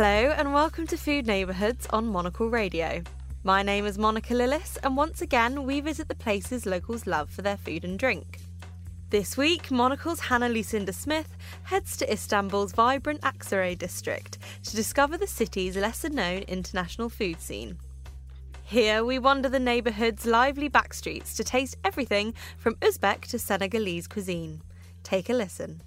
Hello, 0.00 0.32
and 0.36 0.54
welcome 0.54 0.86
to 0.86 0.96
Food 0.96 1.26
Neighbourhoods 1.26 1.88
on 1.90 2.06
Monocle 2.06 2.48
Radio. 2.48 3.02
My 3.42 3.64
name 3.64 3.84
is 3.84 3.98
Monica 3.98 4.32
Lillis, 4.32 4.78
and 4.84 4.96
once 4.96 5.22
again, 5.22 5.64
we 5.64 5.80
visit 5.80 6.06
the 6.06 6.14
places 6.14 6.66
locals 6.66 7.08
love 7.08 7.28
for 7.28 7.42
their 7.42 7.56
food 7.56 7.82
and 7.82 7.98
drink. 7.98 8.38
This 9.10 9.36
week, 9.36 9.72
Monocle's 9.72 10.20
Hannah 10.20 10.50
Lucinda 10.50 10.92
Smith 10.92 11.36
heads 11.64 11.96
to 11.96 12.12
Istanbul's 12.12 12.70
vibrant 12.70 13.22
Aksaray 13.22 13.76
district 13.76 14.38
to 14.62 14.76
discover 14.76 15.16
the 15.16 15.26
city's 15.26 15.76
lesser 15.76 16.10
known 16.10 16.42
international 16.42 17.08
food 17.08 17.40
scene. 17.40 17.76
Here, 18.62 19.04
we 19.04 19.18
wander 19.18 19.48
the 19.48 19.58
neighbourhood's 19.58 20.26
lively 20.26 20.70
backstreets 20.70 21.34
to 21.34 21.42
taste 21.42 21.76
everything 21.82 22.34
from 22.56 22.76
Uzbek 22.76 23.22
to 23.22 23.38
Senegalese 23.40 24.06
cuisine. 24.06 24.62
Take 25.02 25.28
a 25.28 25.34
listen. 25.34 25.82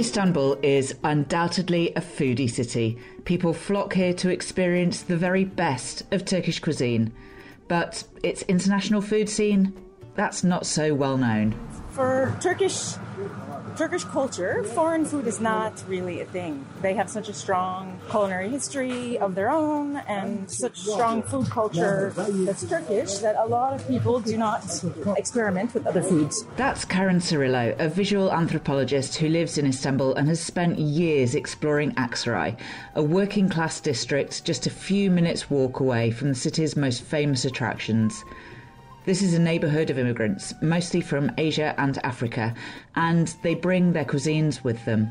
Istanbul 0.00 0.58
is 0.62 0.94
undoubtedly 1.04 1.92
a 1.94 2.00
foodie 2.00 2.48
city. 2.48 2.96
People 3.26 3.52
flock 3.52 3.92
here 3.92 4.14
to 4.14 4.30
experience 4.30 5.02
the 5.02 5.16
very 5.18 5.44
best 5.44 6.04
of 6.10 6.24
Turkish 6.24 6.58
cuisine. 6.58 7.12
But 7.68 8.04
its 8.22 8.40
international 8.44 9.02
food 9.02 9.28
scene, 9.28 9.74
that's 10.14 10.42
not 10.42 10.64
so 10.64 10.94
well 10.94 11.18
known. 11.18 11.54
For 11.90 12.34
Turkish 12.40 12.94
Turkish 13.76 14.04
culture, 14.04 14.62
foreign 14.64 15.04
food 15.04 15.26
is 15.26 15.40
not 15.40 15.82
really 15.88 16.20
a 16.20 16.24
thing. 16.24 16.64
They 16.82 16.94
have 16.94 17.08
such 17.08 17.28
a 17.28 17.34
strong 17.34 17.98
culinary 18.10 18.48
history 18.48 19.18
of 19.18 19.34
their 19.34 19.50
own 19.50 19.96
and 20.08 20.50
such 20.50 20.78
strong 20.78 21.22
food 21.22 21.48
culture 21.50 22.12
that's 22.14 22.64
Turkish 22.64 23.18
that 23.18 23.36
a 23.36 23.46
lot 23.46 23.74
of 23.74 23.86
people 23.88 24.20
do 24.20 24.36
not 24.36 24.62
experiment 25.16 25.74
with 25.74 25.86
other 25.86 26.02
foods. 26.02 26.44
That's 26.56 26.84
Karen 26.84 27.20
Cirillo, 27.20 27.78
a 27.78 27.88
visual 27.88 28.32
anthropologist 28.32 29.16
who 29.16 29.28
lives 29.28 29.58
in 29.58 29.66
Istanbul 29.66 30.14
and 30.14 30.28
has 30.28 30.40
spent 30.40 30.78
years 30.78 31.34
exploring 31.34 31.92
Aksaray, 31.92 32.58
a 32.94 33.02
working 33.02 33.48
class 33.48 33.80
district 33.80 34.44
just 34.44 34.66
a 34.66 34.70
few 34.70 35.10
minutes 35.10 35.50
walk 35.50 35.80
away 35.80 36.10
from 36.10 36.28
the 36.28 36.34
city's 36.34 36.76
most 36.76 37.02
famous 37.02 37.44
attractions. 37.44 38.24
This 39.06 39.22
is 39.22 39.34
a 39.34 39.38
neighbourhood 39.38 39.90
of 39.90 39.98
immigrants, 39.98 40.52
mostly 40.60 41.00
from 41.00 41.32
Asia 41.38 41.74
and 41.78 41.98
Africa, 42.04 42.54
and 42.94 43.34
they 43.42 43.54
bring 43.54 43.92
their 43.92 44.04
cuisines 44.04 44.62
with 44.62 44.84
them. 44.84 45.10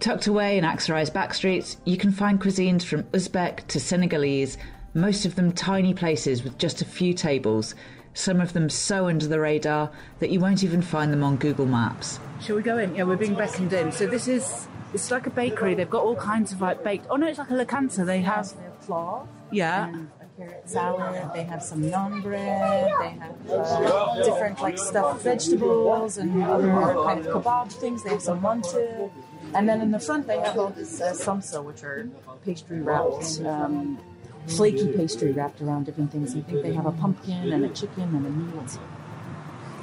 Tucked 0.00 0.26
away 0.26 0.58
in 0.58 0.64
Aksaray's 0.64 1.10
backstreets, 1.10 1.76
you 1.84 1.96
can 1.96 2.10
find 2.10 2.40
cuisines 2.40 2.82
from 2.82 3.04
Uzbek 3.04 3.66
to 3.68 3.78
Senegalese, 3.78 4.58
most 4.94 5.26
of 5.26 5.34
them 5.36 5.52
tiny 5.52 5.94
places 5.94 6.42
with 6.42 6.58
just 6.58 6.82
a 6.82 6.86
few 6.86 7.12
tables, 7.12 7.74
some 8.14 8.40
of 8.40 8.52
them 8.52 8.68
so 8.68 9.06
under 9.06 9.26
the 9.26 9.38
radar 9.38 9.90
that 10.18 10.30
you 10.30 10.40
won't 10.40 10.64
even 10.64 10.82
find 10.82 11.12
them 11.12 11.22
on 11.22 11.36
Google 11.36 11.66
Maps. 11.66 12.18
Shall 12.40 12.56
we 12.56 12.62
go 12.62 12.78
in? 12.78 12.94
Yeah, 12.94 13.04
we're 13.04 13.16
being 13.16 13.34
beckoned 13.34 13.72
in. 13.72 13.92
So 13.92 14.06
this 14.06 14.28
is 14.28 14.66
it's 14.92 15.10
like 15.10 15.26
a 15.26 15.30
bakery. 15.30 15.74
They've 15.74 15.88
got 15.88 16.02
all 16.02 16.16
kinds 16.16 16.52
of 16.52 16.60
like 16.60 16.82
baked. 16.84 17.06
Oh 17.08 17.16
no, 17.16 17.26
it's 17.26 17.38
like 17.38 17.50
a 17.50 17.54
lokanta. 17.54 18.04
They 18.04 18.20
have 18.20 18.52
Plov. 18.86 19.26
yeah. 19.50 19.88
and 19.88 20.10
a 20.20 20.21
carrot 20.46 20.68
salad. 20.68 21.30
They 21.34 21.44
have 21.44 21.62
some 21.62 21.82
naan 21.82 22.22
bread. 22.22 22.92
They 23.00 23.10
have 23.10 23.50
uh, 23.50 24.22
different 24.24 24.60
like 24.60 24.78
stuffed 24.78 25.22
vegetables 25.22 26.18
and 26.18 26.42
other 26.42 26.68
kind 26.68 27.20
of 27.20 27.26
kebab 27.26 27.72
things. 27.72 28.02
They 28.02 28.10
have 28.10 28.22
some 28.22 28.40
mantı. 28.40 29.10
And 29.54 29.68
then 29.68 29.80
in 29.80 29.90
the 29.90 29.98
front 29.98 30.26
they 30.26 30.38
have 30.38 30.58
all 30.58 30.70
this 30.70 31.00
uh, 31.00 31.12
samsa, 31.12 31.62
which 31.62 31.82
are 31.84 32.08
pastry 32.44 32.80
wrapped, 32.80 33.40
um, 33.44 33.98
flaky 34.46 34.92
pastry 34.96 35.32
wrapped 35.32 35.60
around 35.60 35.84
different 35.86 36.10
things. 36.10 36.34
I 36.34 36.40
think 36.40 36.62
they 36.62 36.72
have 36.72 36.86
a 36.86 36.92
pumpkin 36.92 37.52
and 37.52 37.64
a 37.64 37.68
chicken 37.68 38.04
and 38.16 38.26
a 38.26 38.30
meat. 38.30 38.78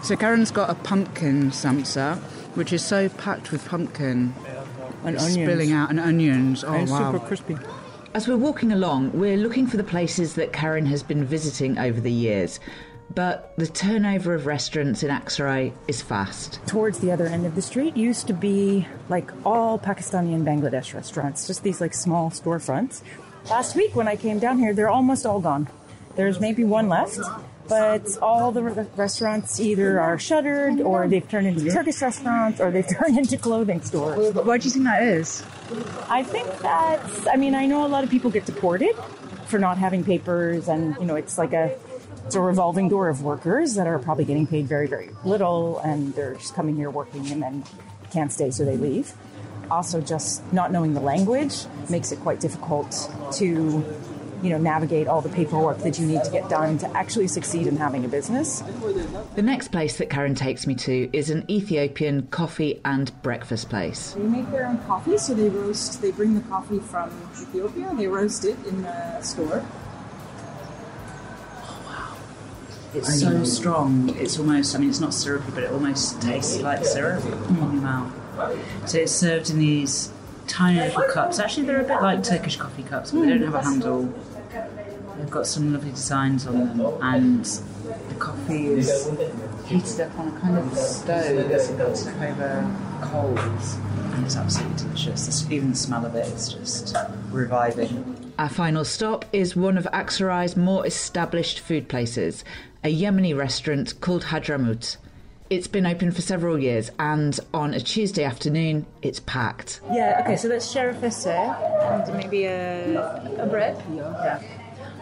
So 0.01 0.16
Karen's 0.16 0.50
got 0.51 0.69
a 0.69 0.75
pumpkin 0.75 1.51
samsa, 1.51 2.17
which 2.55 2.72
is 2.73 2.84
so 2.84 3.09
packed 3.09 3.51
with 3.51 3.66
pumpkin 3.67 4.34
And 5.03 5.16
it's 5.16 5.25
onions. 5.25 5.45
spilling 5.45 5.72
out, 5.72 5.89
and 5.89 6.00
onions. 6.00 6.63
Oh 6.63 6.73
and 6.73 6.89
wow! 6.89 7.11
super 7.11 7.25
crispy. 7.25 7.57
As 8.12 8.28
we're 8.28 8.38
walking 8.38 8.72
along, 8.72 9.12
we're 9.12 9.38
looking 9.38 9.68
for 9.68 9.78
the 9.78 9.84
places 9.84 10.34
that 10.34 10.52
Karen 10.52 10.88
has 10.88 11.03
been 11.03 11.24
visiting 11.24 11.78
over 11.78 12.02
the 12.02 12.12
years. 12.12 12.59
But 13.14 13.53
the 13.58 13.68
turnover 13.68 14.34
of 14.34 14.47
restaurants 14.47 15.03
in 15.03 15.12
Aksaray 15.12 15.74
is 15.88 16.02
fast. 16.02 16.59
towards 16.66 17.00
the 17.00 17.12
other 17.12 17.28
end 17.28 17.46
of 17.46 17.53
the 17.53 17.62
street 17.62 17.96
used 17.96 18.25
to 18.25 18.34
be 18.34 18.88
like 19.09 19.31
all 19.46 19.78
Pakistani 19.78 20.34
and 20.34 20.46
Bangladesh 20.46 20.96
restaurants, 20.96 21.46
just 21.46 21.62
these 21.62 21.81
like 21.81 21.94
small 21.94 22.31
storefronts. 22.31 23.03
Last 23.47 23.75
week 23.75 23.96
when 23.96 24.08
I 24.08 24.16
came 24.16 24.40
down 24.40 24.58
here, 24.58 24.74
they're 24.74 24.90
almost 24.90 25.28
all 25.28 25.40
gone. 25.40 25.68
There's 26.16 26.40
maybe 26.40 26.64
one 26.64 26.90
left, 26.90 27.20
but 27.69 28.18
all 28.22 28.52
the 28.52 28.63
re- 28.63 28.88
restaurants 28.96 29.59
either 29.59 30.00
are 30.02 30.18
shuttered 30.18 30.81
or 30.81 31.07
they've 31.07 31.28
turned 31.30 31.47
into 31.47 31.69
Turkish 31.72 32.02
restaurants 32.02 32.59
or 32.59 32.72
they've 32.72 32.88
turned 32.97 33.18
into 33.18 33.38
clothing 33.38 33.81
stores. 33.81 34.34
Why 34.34 34.57
do 34.57 34.66
you 34.66 34.72
think 34.72 34.85
that 34.85 35.03
is? 35.03 35.44
I 36.09 36.24
think 36.24 36.47
that, 36.59 37.00
I 37.31 37.35
mean, 37.38 37.53
I 37.56 37.68
know 37.68 37.85
a 37.85 37.88
lot 37.88 38.03
of 38.03 38.09
people 38.09 38.31
get 38.31 38.46
deported 38.46 38.96
for 39.46 39.59
not 39.59 39.78
having 39.78 40.03
papers, 40.03 40.68
and, 40.68 40.96
you 41.00 41.06
know, 41.06 41.16
it's 41.16 41.38
like 41.38 41.53
a, 41.53 41.75
it's 42.25 42.35
a 42.35 42.41
revolving 42.41 42.90
door 42.90 43.09
of 43.09 43.24
workers 43.24 43.75
that 43.75 43.88
are 43.88 43.97
probably 44.00 44.25
getting 44.25 44.46
paid 44.46 44.68
very, 44.68 44.88
very 44.88 45.09
little, 45.24 45.79
and 45.79 46.13
they're 46.13 46.35
just 46.35 46.53
coming 46.56 46.75
here 46.75 46.90
working 46.90 47.28
and 47.31 47.41
then 47.41 47.63
can't 48.12 48.31
stay, 48.31 48.52
so 48.52 48.66
they 48.66 48.78
leave. 48.78 49.13
Also, 49.72 50.02
just 50.02 50.41
not 50.52 50.72
knowing 50.72 50.94
the 50.94 51.00
language 51.00 51.66
makes 51.90 52.12
it 52.12 52.19
quite 52.19 52.40
difficult 52.40 53.12
to, 53.34 53.84
you 54.41 54.50
know, 54.50 54.57
navigate 54.57 55.07
all 55.07 55.22
the 55.22 55.29
paperwork 55.29 55.79
that 55.79 56.00
you 56.00 56.05
need 56.05 56.23
to 56.23 56.31
get 56.31 56.50
done 56.50 56.77
to 56.79 56.97
actually 56.97 57.27
succeed 57.27 57.67
in 57.67 57.77
having 57.77 58.05
a 58.05 58.07
business. 58.07 58.63
The 59.35 59.41
next 59.41 59.72
place 59.72 59.97
that 59.97 60.09
Karen 60.09 60.35
takes 60.35 60.66
me 60.66 60.75
to 60.75 61.09
is 61.13 61.29
an 61.29 61.45
Ethiopian 61.50 62.27
coffee 62.27 62.81
and 62.85 63.11
breakfast 63.22 63.69
place. 63.69 64.13
They 64.13 64.23
make 64.23 64.49
their 64.51 64.66
own 64.66 64.78
coffee, 64.79 65.17
so 65.17 65.33
they 65.33 65.49
roast. 65.49 66.01
They 66.01 66.11
bring 66.11 66.35
the 66.35 66.41
coffee 66.41 66.79
from 66.79 67.09
Ethiopia. 67.41 67.94
They 67.95 68.07
roast 68.07 68.45
it 68.45 68.57
in 68.67 68.81
the 68.81 69.22
store. 69.22 69.63
Oh 71.61 71.83
wow. 71.85 72.17
It's 72.94 73.19
so 73.19 73.44
strong. 73.44 74.16
It's 74.17 74.39
almost. 74.39 74.75
I 74.75 74.79
mean, 74.79 74.89
it's 74.89 74.99
not 74.99 75.13
syrupy, 75.13 75.51
but 75.51 75.63
it 75.63 75.72
almost 75.72 76.22
tastes 76.22 76.59
like 76.59 76.85
syrup 76.85 77.25
in 77.25 77.55
your 77.55 77.81
mouth. 77.81 78.13
So 78.89 78.99
it's 78.99 79.11
served 79.11 79.49
in 79.49 79.59
these 79.59 80.11
tiny 80.47 80.79
little 80.79 81.03
cups. 81.03 81.39
Actually, 81.39 81.67
they're 81.67 81.81
a 81.81 81.83
bit 81.83 82.01
like 82.01 82.23
Turkish 82.23 82.55
coffee 82.57 82.83
cups, 82.83 83.11
but 83.11 83.22
they 83.22 83.29
don't 83.29 83.44
have 83.44 83.55
a 83.55 83.61
handle. 83.61 84.13
They've 85.29 85.35
got 85.35 85.45
some 85.45 85.72
lovely 85.73 85.91
designs 85.91 86.47
on 86.47 86.57
them, 86.57 86.81
and 87.03 87.45
the 87.45 88.16
coffee 88.17 88.66
is 88.66 89.07
heated 89.67 90.01
up 90.01 90.17
on 90.17 90.29
a 90.29 90.40
kind 90.40 90.57
of 90.57 90.75
stove 90.75 91.47
that's 91.50 92.07
over 92.07 92.75
coals, 93.03 93.78
and 94.16 94.25
it's 94.25 94.35
absolutely 94.35 94.75
delicious. 94.85 95.28
It's- 95.28 95.51
Even 95.51 95.69
the 95.69 95.75
smell 95.78 96.03
of 96.03 96.16
it 96.16 96.25
is 96.29 96.51
just 96.51 96.95
reviving. 97.29 98.31
Our 98.40 98.50
final 98.50 98.84
stop 98.84 99.23
is 99.31 99.56
one 99.56 99.78
of 99.78 99.85
Aksaray's 99.94 100.57
more 100.57 100.84
established 100.88 101.59
food 101.59 101.88
places, 101.88 102.44
a 102.84 102.91
Yemeni 102.91 103.38
restaurant 103.38 104.01
called 104.01 104.23
Hadramut. 104.23 104.97
It's 105.51 105.67
been 105.67 105.85
open 105.85 106.09
for 106.09 106.23
several 106.23 106.57
years, 106.57 106.90
and 106.97 107.40
on 107.53 107.75
a 107.75 107.79
Tuesday 107.79 108.23
afternoon, 108.23 108.88
it's 109.03 109.19
packed. 109.19 109.79
Yeah. 109.94 110.22
Okay. 110.23 110.38
So 110.38 110.47
let's 110.47 110.72
share 110.72 110.90
a 110.90 110.94
fahsa 110.96 112.07
and 112.07 112.17
maybe 112.17 112.46
a 112.46 113.00
a 113.38 113.46
bread. 113.46 113.78
Yeah. 113.94 114.41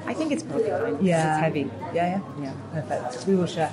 I 0.07 0.13
think 0.13 0.31
it's 0.31 0.43
probably 0.43 0.69
fine. 0.69 0.97
Yeah. 1.03 1.33
It's 1.33 1.41
heavy. 1.41 1.69
Yeah, 1.93 2.21
yeah, 2.39 2.43
yeah. 2.43 2.53
Perfect. 2.81 3.27
We 3.27 3.35
will 3.35 3.45
share. 3.45 3.71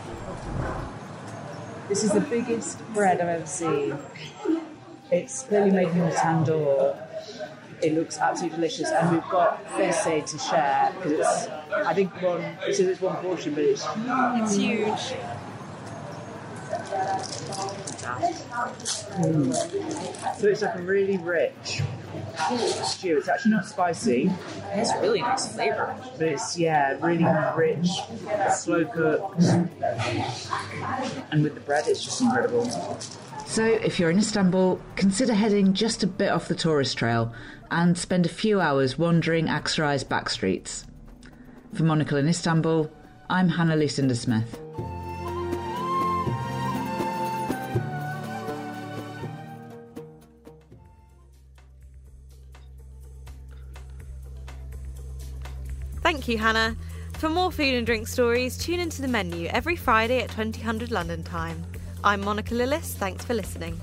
This 1.88 2.02
is 2.02 2.12
the 2.12 2.20
biggest 2.20 2.78
bread 2.92 3.20
I've 3.20 3.28
ever 3.28 3.46
seen. 3.46 3.96
It's 5.10 5.42
clearly 5.44 5.70
made 5.70 5.88
in 5.88 6.00
a 6.00 6.10
tandoor. 6.10 6.96
It 7.82 7.94
looks 7.94 8.18
absolutely 8.18 8.56
delicious, 8.56 8.90
and 8.90 9.12
we've 9.12 9.28
got 9.30 9.64
fahsa 9.66 10.24
to 10.24 10.38
share 10.38 10.92
because 10.96 11.12
it's. 11.12 11.48
I 11.72 11.92
think 11.94 12.10
one. 12.22 12.40
It 12.66 12.74
says 12.74 12.88
it's 12.88 13.00
one 13.00 13.16
portion, 13.16 13.54
but 13.54 13.64
it's 13.64 13.86
It's 13.86 14.56
huge. 14.56 15.14
Mm. 19.14 19.54
so 20.38 20.46
it's 20.48 20.62
like 20.62 20.74
a 20.74 20.82
really 20.82 21.16
rich 21.18 21.82
stew. 22.84 23.16
It's 23.18 23.28
actually 23.28 23.52
not 23.52 23.66
spicy, 23.66 24.24
It 24.24 24.30
has 24.30 24.92
really 25.00 25.20
nice 25.20 25.52
flavor. 25.52 25.94
but 26.18 26.28
it's 26.28 26.58
yeah, 26.58 26.96
really 27.00 27.24
rich, 27.56 27.88
slow 28.52 28.84
cooked, 28.84 29.42
and 31.30 31.42
with 31.42 31.54
the 31.54 31.60
bread, 31.60 31.84
it's 31.86 32.04
just 32.04 32.20
incredible. 32.20 32.68
So, 33.46 33.64
if 33.64 34.00
you're 34.00 34.10
in 34.10 34.18
Istanbul, 34.18 34.80
consider 34.96 35.34
heading 35.34 35.74
just 35.74 36.02
a 36.02 36.06
bit 36.06 36.30
off 36.30 36.48
the 36.48 36.54
tourist 36.54 36.96
trail 36.98 37.32
and 37.70 37.96
spend 37.96 38.26
a 38.26 38.28
few 38.30 38.60
hours 38.60 38.98
wandering 38.98 39.46
Aksaray's 39.46 40.02
back 40.04 40.28
streets. 40.28 40.86
For 41.74 41.82
Monocle 41.82 42.18
in 42.18 42.28
Istanbul, 42.28 42.90
I'm 43.28 43.48
Hannah 43.50 43.76
Lucinda 43.76 44.14
Smith. 44.14 44.58
Thank 56.04 56.28
you, 56.28 56.36
Hannah. 56.36 56.76
For 57.14 57.30
more 57.30 57.50
food 57.50 57.72
and 57.72 57.86
drink 57.86 58.08
stories, 58.08 58.58
tune 58.58 58.78
into 58.78 59.00
the 59.00 59.08
menu 59.08 59.46
every 59.48 59.74
Friday 59.74 60.22
at 60.22 60.28
2000 60.28 60.90
London 60.90 61.22
time. 61.22 61.64
I'm 62.04 62.20
Monica 62.20 62.52
Lillis. 62.52 62.92
Thanks 62.92 63.24
for 63.24 63.32
listening. 63.32 63.80